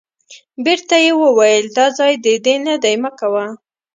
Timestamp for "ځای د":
1.97-2.27